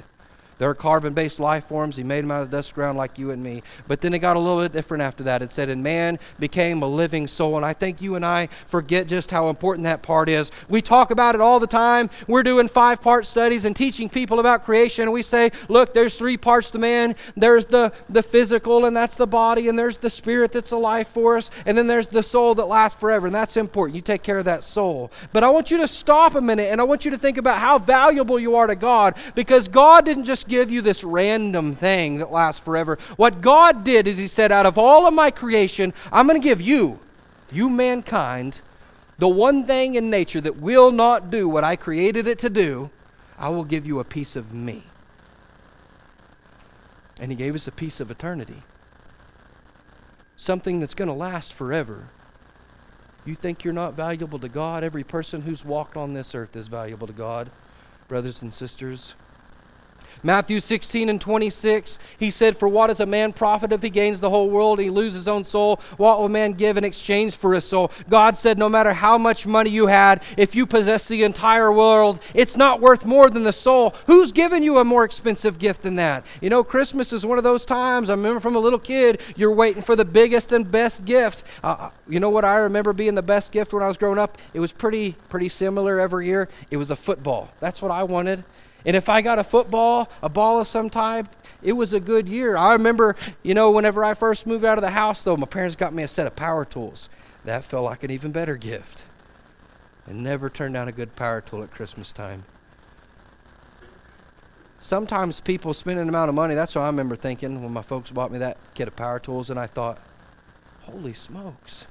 [0.60, 1.96] They're carbon based life forms.
[1.96, 3.62] He made them out of the dust ground like you and me.
[3.88, 5.40] But then it got a little bit different after that.
[5.40, 7.56] It said, and man became a living soul.
[7.56, 10.52] And I think you and I forget just how important that part is.
[10.68, 12.10] We talk about it all the time.
[12.26, 15.04] We're doing five part studies and teaching people about creation.
[15.04, 19.16] And we say, look, there's three parts to man there's the, the physical, and that's
[19.16, 22.54] the body, and there's the spirit that's a life force, and then there's the soul
[22.56, 23.26] that lasts forever.
[23.26, 23.96] And that's important.
[23.96, 25.10] You take care of that soul.
[25.32, 27.58] But I want you to stop a minute and I want you to think about
[27.58, 32.18] how valuable you are to God because God didn't just give you this random thing
[32.18, 32.98] that lasts forever.
[33.16, 36.46] What God did is He said, out of all of my creation, I'm going to
[36.46, 36.98] give you,
[37.50, 38.60] you mankind,
[39.18, 42.90] the one thing in nature that will not do what I created it to do.
[43.38, 44.82] I will give you a piece of me.
[47.20, 48.62] And He gave us a piece of eternity.
[50.36, 52.08] Something that's going to last forever.
[53.26, 54.82] You think you're not valuable to God?
[54.82, 57.50] Every person who's walked on this earth is valuable to God,
[58.08, 59.14] brothers and sisters.
[60.22, 64.20] Matthew 16 and 26, he said, For what is a man profit if he gains
[64.20, 65.80] the whole world and he loses his own soul?
[65.96, 67.90] What will man give in exchange for his soul?
[68.08, 72.20] God said, No matter how much money you had, if you possess the entire world,
[72.34, 73.94] it's not worth more than the soul.
[74.06, 76.24] Who's given you a more expensive gift than that?
[76.40, 78.10] You know, Christmas is one of those times.
[78.10, 81.44] I remember from a little kid, you're waiting for the biggest and best gift.
[81.64, 84.18] Uh, uh you know what I remember being the best gift when I was growing
[84.18, 84.36] up?
[84.52, 86.48] It was pretty, pretty similar every year.
[86.70, 87.48] It was a football.
[87.60, 88.44] That's what I wanted.
[88.84, 91.28] And if I got a football, a ball of some type,
[91.62, 92.56] it was a good year.
[92.56, 95.76] I remember, you know, whenever I first moved out of the house, though, my parents
[95.76, 97.08] got me a set of power tools.
[97.44, 99.02] That felt like an even better gift.
[100.06, 102.44] And never turned down a good power tool at Christmas time.
[104.80, 106.54] Sometimes people spend an amount of money.
[106.54, 109.50] That's what I remember thinking when my folks bought me that kit of power tools,
[109.50, 109.98] and I thought,
[110.80, 111.86] holy smokes.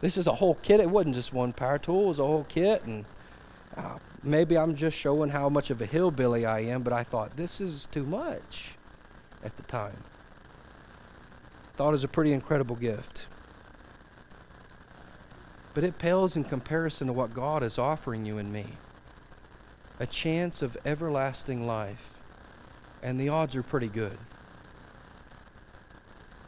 [0.00, 0.80] This is a whole kit.
[0.80, 2.82] It wasn't just one power tool, it was a whole kit.
[2.84, 3.04] And
[3.76, 7.36] uh, maybe I'm just showing how much of a hillbilly I am, but I thought
[7.36, 8.72] this is too much
[9.44, 9.96] at the time.
[11.76, 13.26] Thought it was a pretty incredible gift.
[15.74, 18.66] But it pales in comparison to what God is offering you and me
[20.00, 22.14] a chance of everlasting life.
[23.02, 24.18] And the odds are pretty good.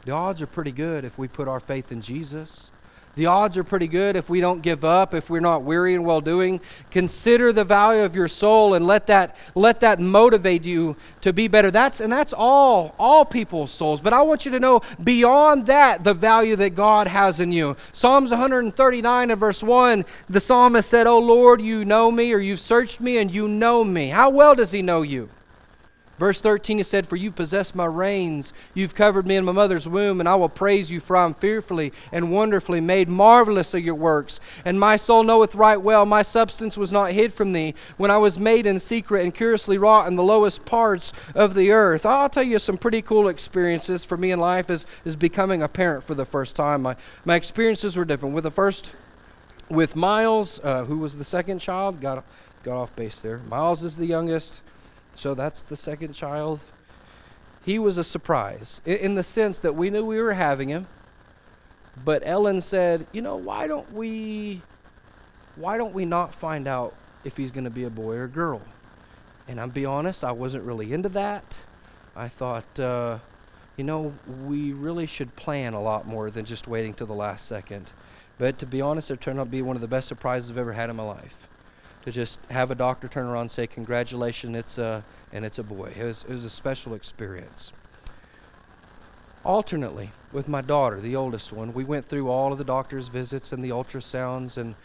[0.03, 2.69] The odds are pretty good if we put our faith in Jesus
[3.15, 6.05] the odds are pretty good if we don't give up, if we're not weary and
[6.05, 6.59] well doing.
[6.91, 11.47] Consider the value of your soul and let that, let that motivate you to be
[11.47, 11.71] better.
[11.71, 14.01] That's, and that's all, all people's souls.
[14.01, 17.77] But I want you to know beyond that, the value that God has in you.
[17.93, 22.59] Psalms 139 and verse 1, the psalmist said, Oh Lord, you know me, or you've
[22.59, 24.09] searched me and you know me.
[24.09, 25.29] How well does he know you?
[26.17, 29.87] Verse 13, he said, For you've possessed my reins, you've covered me in my mother's
[29.87, 33.09] womb, and I will praise you, for I am fearfully and wonderfully made.
[33.09, 34.39] Marvelous are your works.
[34.63, 38.17] And my soul knoweth right well, my substance was not hid from thee, when I
[38.17, 42.05] was made in secret and curiously wrought in the lowest parts of the earth.
[42.05, 45.67] I'll tell you some pretty cool experiences for me in life as, as becoming a
[45.67, 46.83] parent for the first time.
[46.83, 48.33] My, my experiences were different.
[48.33, 48.93] With the first,
[49.69, 52.23] with Miles, uh, who was the second child, got,
[52.63, 53.39] got off base there.
[53.49, 54.61] Miles is the youngest.
[55.15, 56.59] So that's the second child.
[57.63, 60.85] He was a surprise in the sense that we knew we were having him,
[62.03, 64.61] but Ellen said, "You know, why don't we
[65.55, 68.29] why don't we not find out if he's going to be a boy or a
[68.29, 68.61] girl?"
[69.47, 71.57] And I'm be honest, I wasn't really into that.
[72.15, 73.19] I thought, uh,
[73.77, 77.47] you know, we really should plan a lot more than just waiting till the last
[77.47, 77.89] second.
[78.37, 80.57] But to be honest, it turned out to be one of the best surprises I've
[80.57, 81.47] ever had in my life
[82.05, 85.63] to just have a doctor turn around and say, Congratulations, it's a, and it's a
[85.63, 85.91] boy.
[85.99, 87.73] It was, it was a special experience.
[89.43, 93.53] Alternately, with my daughter, the oldest one, we went through all of the doctor's visits
[93.53, 94.75] and the ultrasounds and,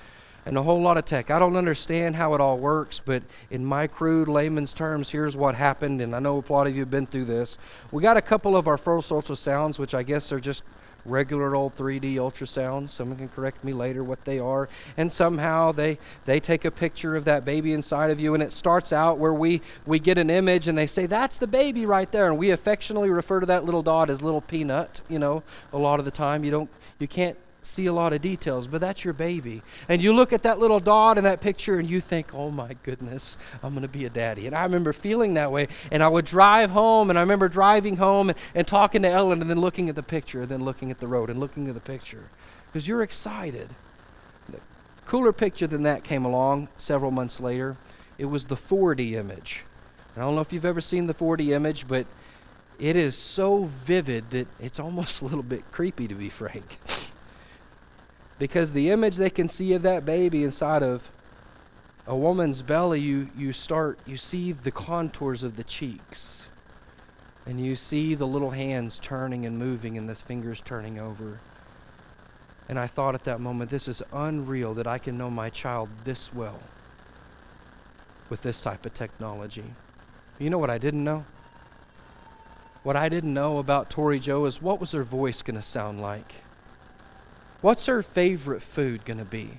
[0.44, 1.30] and a whole lot of tech.
[1.30, 5.54] I don't understand how it all works, but in my crude layman's terms, here's what
[5.54, 6.00] happened.
[6.00, 7.58] And I know a lot of you have been through this.
[7.92, 10.62] We got a couple of our first ultrasounds, which I guess are just
[11.04, 12.90] regular old 3D ultrasounds.
[12.90, 14.68] Someone can correct me later what they are.
[14.96, 18.52] And somehow they, they take a picture of that baby inside of you, and it
[18.52, 22.10] starts out where we, we get an image and they say, That's the baby right
[22.10, 22.28] there.
[22.28, 25.00] And we affectionately refer to that little dot as little peanut.
[25.08, 25.42] You know,
[25.72, 28.80] a lot of the time you don't you can't see a lot of details, but
[28.80, 29.62] that's your baby.
[29.88, 32.74] And you look at that little dot in that picture and you think, oh my
[32.82, 34.46] goodness, I'm going to be a daddy.
[34.46, 35.68] And I remember feeling that way.
[35.90, 39.40] And I would drive home, and I remember driving home and, and talking to Ellen,
[39.40, 41.74] and then looking at the picture, and then looking at the road, and looking at
[41.74, 42.30] the picture.
[42.66, 43.68] Because you're excited.
[44.48, 44.58] The
[45.06, 47.76] cooler picture than that came along several months later.
[48.18, 49.64] It was the 4D image.
[50.14, 52.06] And I don't know if you've ever seen the 4D image, but
[52.78, 56.78] it is so vivid that it's almost a little bit creepy, to be frank.
[58.40, 61.12] because the image they can see of that baby inside of
[62.06, 66.48] a woman's belly, you, you start, you see the contours of the cheeks.
[67.44, 71.38] And you see the little hands turning and moving and the fingers turning over.
[72.70, 75.90] And I thought at that moment, this is unreal that I can know my child
[76.04, 76.60] this well
[78.30, 79.64] with this type of technology.
[80.38, 81.26] You know what I didn't know?
[82.84, 86.00] What I didn't know about Tori Joe is what was her voice going to sound
[86.00, 86.32] like?
[87.60, 89.58] What's her favorite food going to be?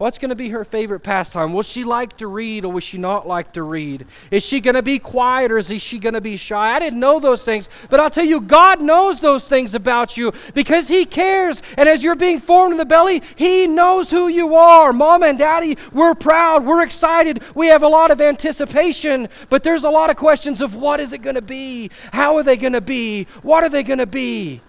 [0.00, 1.52] What's going to be her favorite pastime?
[1.52, 4.06] Will she like to read or will she not like to read?
[4.30, 6.74] Is she going to be quiet or is she going to be shy?
[6.74, 10.32] I didn't know those things, but I'll tell you, God knows those things about you
[10.54, 11.60] because He cares.
[11.76, 14.94] And as you're being formed in the belly, He knows who you are.
[14.94, 19.84] Mom and daddy, we're proud, we're excited, we have a lot of anticipation, but there's
[19.84, 21.90] a lot of questions of what is it going to be?
[22.14, 23.24] How are they going to be?
[23.42, 24.62] What are they going to be?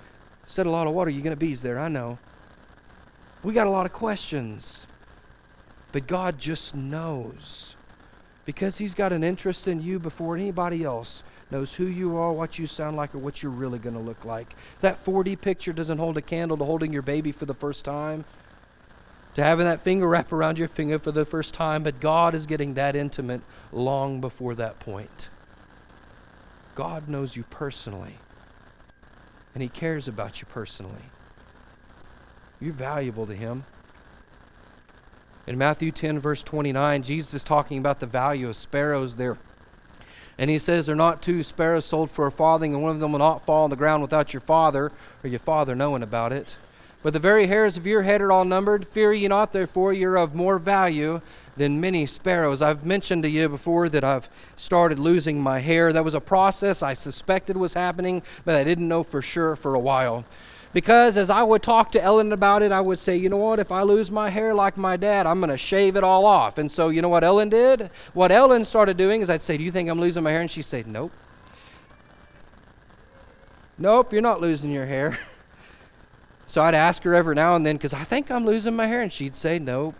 [0.45, 2.17] Said a lot of what are you going to be is there, I know.
[3.43, 4.85] We got a lot of questions.
[5.91, 7.75] But God just knows.
[8.45, 12.57] Because He's got an interest in you before anybody else knows who you are, what
[12.57, 14.55] you sound like, or what you're really going to look like.
[14.79, 18.23] That 4D picture doesn't hold a candle to holding your baby for the first time,
[19.33, 22.45] to having that finger wrap around your finger for the first time, but God is
[22.45, 25.29] getting that intimate long before that point.
[26.73, 28.15] God knows you personally,
[29.53, 31.03] and He cares about you personally.
[32.61, 33.65] You're valuable to Him.
[35.47, 39.37] In Matthew 10, verse 29, Jesus is talking about the value of sparrows there.
[40.37, 42.99] And he says, There are not two sparrows sold for a farthing, and one of
[42.99, 44.91] them will not fall on the ground without your father,
[45.23, 46.55] or your father knowing about it.
[47.01, 48.87] But the very hairs of your head are all numbered.
[48.87, 51.19] Fear ye not, therefore, you're of more value
[51.57, 52.61] than many sparrows.
[52.61, 55.91] I've mentioned to you before that I've started losing my hair.
[55.91, 59.73] That was a process I suspected was happening, but I didn't know for sure for
[59.73, 60.25] a while.
[60.73, 63.59] Because as I would talk to Ellen about it, I would say, you know what,
[63.59, 66.57] if I lose my hair like my dad, I'm going to shave it all off.
[66.57, 67.89] And so, you know what Ellen did?
[68.13, 70.41] What Ellen started doing is I'd say, do you think I'm losing my hair?
[70.41, 71.11] And she'd say, nope.
[73.77, 75.19] Nope, you're not losing your hair.
[76.47, 79.01] so I'd ask her every now and then, because I think I'm losing my hair.
[79.01, 79.95] And she'd say, nope.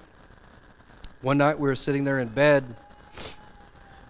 [1.21, 2.63] One night we were sitting there in bed.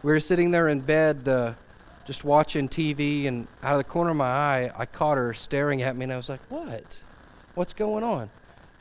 [0.03, 1.27] We were sitting there in bed.
[1.27, 1.53] Uh,
[2.05, 5.81] just watching TV, and out of the corner of my eye, I caught her staring
[5.81, 6.99] at me, and I was like, What?
[7.55, 8.29] What's going on?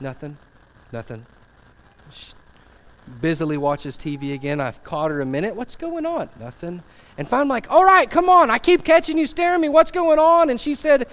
[0.01, 0.37] Nothing.
[0.93, 1.27] Nothing.
[2.13, 2.33] She
[3.21, 4.61] busily watches TV again.
[4.61, 5.55] I've caught her a minute.
[5.55, 6.29] What's going on?
[6.39, 6.83] Nothing.
[7.19, 8.51] And finally, I'm like, All right, come on.
[8.51, 9.69] I keep catching you staring at me.
[9.69, 10.51] What's going on?
[10.51, 11.07] And she said,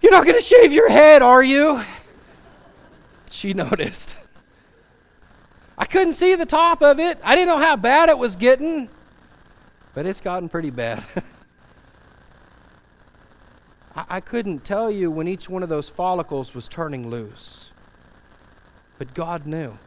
[0.00, 1.82] You're not going to shave your head, are you?
[3.30, 4.16] She noticed.
[5.76, 7.18] I couldn't see the top of it.
[7.24, 8.88] I didn't know how bad it was getting,
[9.94, 11.04] but it's gotten pretty bad.
[13.94, 17.70] I, I couldn't tell you when each one of those follicles was turning loose.
[18.98, 19.78] But God knew.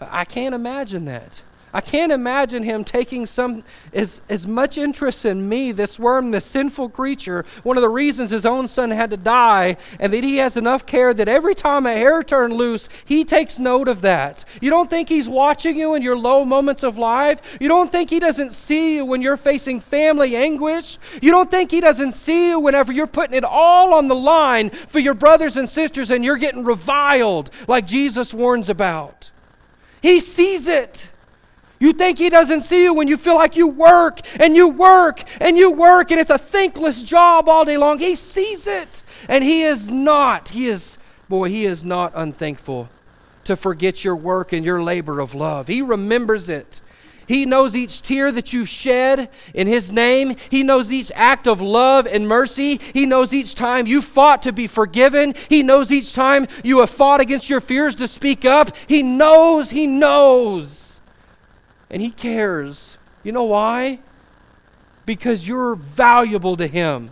[0.00, 1.42] I can't imagine that.
[1.72, 3.62] I can't imagine him taking some
[3.92, 7.44] as, as much interest in me, this worm, this sinful creature.
[7.62, 10.86] One of the reasons his own son had to die, and that he has enough
[10.86, 14.44] care that every time a hair turned loose, he takes note of that.
[14.60, 17.58] You don't think he's watching you in your low moments of life?
[17.60, 20.98] You don't think he doesn't see you when you're facing family anguish?
[21.20, 24.70] You don't think he doesn't see you whenever you're putting it all on the line
[24.70, 29.30] for your brothers and sisters and you're getting reviled like Jesus warns about?
[30.00, 31.10] He sees it.
[31.80, 35.22] You think He doesn't see you when you feel like you work and you work
[35.40, 37.98] and you work and it's a thankless job all day long.
[37.98, 39.02] He sees it.
[39.28, 40.98] And He is not, He is,
[41.28, 42.88] boy, He is not unthankful
[43.44, 45.68] to forget your work and your labor of love.
[45.68, 46.80] He remembers it.
[47.28, 50.34] He knows each tear that you've shed in His name.
[50.50, 52.80] He knows each act of love and mercy.
[52.94, 55.34] He knows each time you fought to be forgiven.
[55.48, 58.74] He knows each time you have fought against your fears to speak up.
[58.86, 60.87] He knows, He knows
[61.90, 62.96] and He cares.
[63.22, 64.00] You know why?
[65.06, 67.10] Because you're valuable to Him.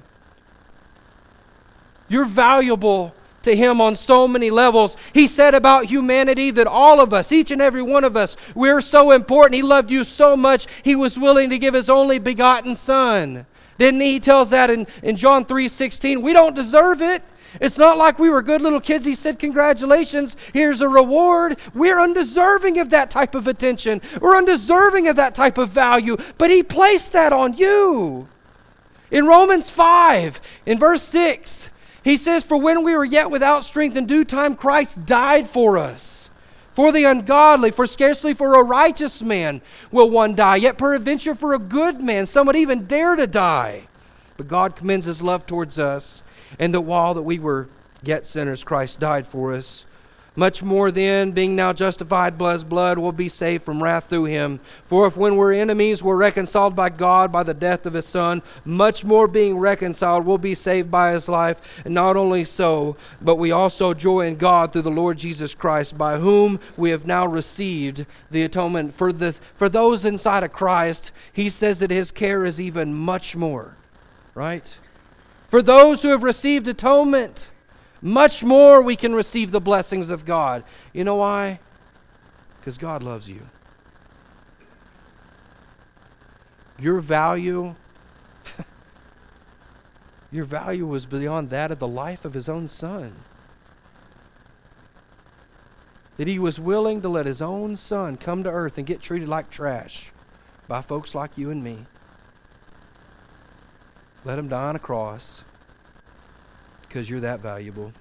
[2.08, 4.96] You're valuable to Him on so many levels.
[5.12, 8.80] He said about humanity that all of us, each and every one of us, we're
[8.80, 9.54] so important.
[9.54, 13.46] He loved you so much, He was willing to give His only begotten Son.
[13.78, 14.12] Didn't he?
[14.12, 16.22] He tells that in, in John 3 16.
[16.22, 17.22] We don't deserve it.
[17.60, 19.04] It's not like we were good little kids.
[19.04, 21.58] He said, Congratulations, here's a reward.
[21.74, 24.02] We're undeserving of that type of attention.
[24.20, 28.28] We're undeserving of that type of value, but He placed that on you.
[29.10, 31.70] In Romans 5, in verse 6,
[32.02, 35.78] He says, For when we were yet without strength, in due time Christ died for
[35.78, 36.30] us.
[36.72, 41.54] For the ungodly, for scarcely for a righteous man will one die, yet peradventure for
[41.54, 43.88] a good man some would even dare to die.
[44.36, 46.22] But God commends His love towards us
[46.58, 47.68] and that while that we were
[48.02, 49.84] yet sinners, Christ died for us.
[50.38, 54.26] Much more then, being now justified by his blood, will be saved from wrath through
[54.26, 54.60] him.
[54.84, 58.42] For if when we're enemies, we're reconciled by God by the death of his Son,
[58.62, 61.82] much more being reconciled, will be saved by his life.
[61.86, 65.96] And not only so, but we also joy in God through the Lord Jesus Christ,
[65.96, 68.92] by whom we have now received the atonement.
[68.92, 73.36] For, the, for those inside of Christ, he says that his care is even much
[73.36, 73.74] more,
[74.34, 74.76] right?
[75.48, 77.50] For those who have received atonement,
[78.02, 80.64] much more we can receive the blessings of God.
[80.92, 81.60] You know why?
[82.58, 83.40] Because God loves you.
[86.78, 87.74] Your value
[90.32, 93.12] your value was beyond that of the life of his own son.
[96.16, 99.28] That he was willing to let his own son come to earth and get treated
[99.28, 100.10] like trash
[100.66, 101.86] by folks like you and me.
[104.26, 105.44] Let him die on a cross
[106.82, 107.92] because you're that valuable.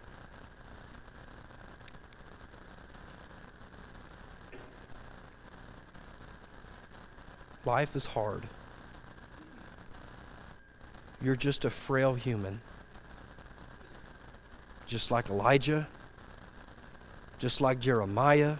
[7.63, 8.41] Life is hard.
[11.21, 12.59] You're just a frail human.
[14.87, 15.87] Just like Elijah,
[17.37, 18.55] just like Jeremiah,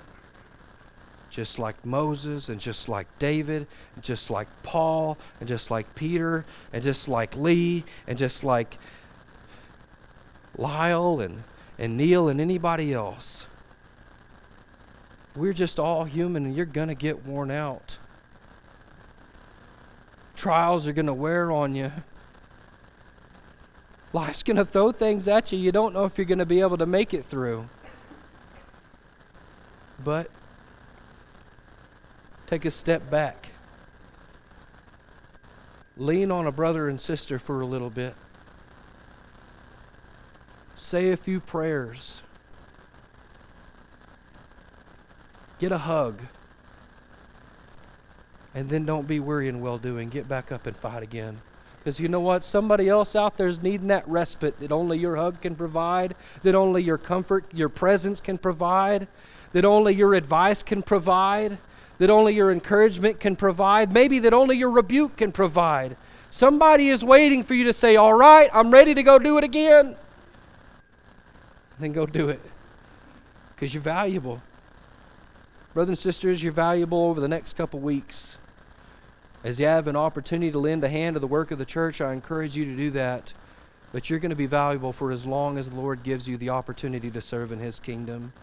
[1.36, 6.46] just like Moses and just like David, and just like Paul and just like Peter
[6.72, 8.78] and just like Lee and just like
[10.58, 11.44] Lyle and,
[11.78, 13.48] and Neil and anybody else.
[15.36, 17.98] We're just all human and you're going to get worn out.
[20.38, 21.92] Trials are going to wear on you.
[24.14, 26.62] Life's going to throw things at you you don't know if you're going to be
[26.62, 27.68] able to make it through.
[30.02, 30.32] But
[32.48, 33.50] Take a step back.
[35.98, 38.14] Lean on a brother and sister for a little bit.
[40.76, 42.22] Say a few prayers.
[45.58, 46.22] Get a hug.
[48.54, 50.10] And then don't be weary in well doing.
[50.10, 51.38] Get back up and fight again.
[51.80, 52.43] Because you know what?
[52.43, 56.56] Somebody else out there is needing that respite that only your hug can provide, that
[56.56, 59.08] only your comfort, your presence can provide,
[59.54, 61.58] that only your advice can provide
[61.98, 65.96] that only your encouragement can provide, maybe that only your rebuke can provide.
[66.30, 69.43] Somebody is waiting for you to say, All right, I'm ready to go do it
[69.43, 69.96] again.
[71.80, 72.41] Then go do it
[73.56, 74.41] because you're valuable.
[75.74, 78.38] Brothers and sisters, you're valuable over the next couple weeks.
[79.43, 82.02] As you have an opportunity to lend a hand to the work of the church,
[82.02, 83.34] I encourage you to do that.
[83.91, 86.50] But you're going to be valuable for as long as the Lord gives you the
[86.50, 88.34] opportunity to serve in His kingdom.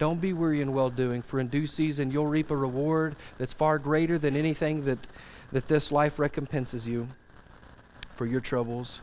[0.00, 3.52] Don't be weary in well doing, for in due season you'll reap a reward that's
[3.52, 4.98] far greater than anything that,
[5.52, 7.06] that this life recompenses you
[8.14, 9.02] for your troubles.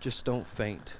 [0.00, 0.94] Just don't faint.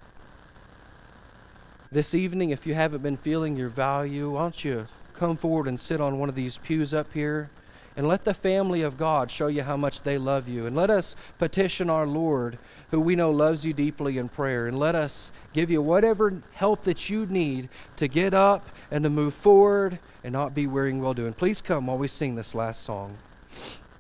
[1.91, 5.79] This evening, if you haven't been feeling your value, why don't you come forward and
[5.79, 7.51] sit on one of these pews up here?
[7.97, 10.67] And let the family of God show you how much they love you.
[10.67, 12.59] And let us petition our Lord,
[12.91, 14.67] who we know loves you deeply in prayer.
[14.67, 19.11] And let us give you whatever help that you need to get up and to
[19.11, 21.33] move forward and not be wearing well doing.
[21.33, 23.17] Please come while we sing this last song.